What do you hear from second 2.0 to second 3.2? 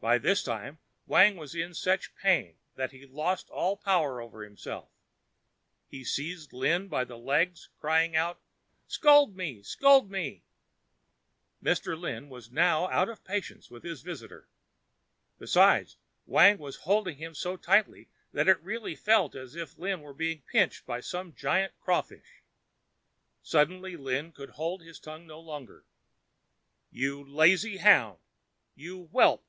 pain that he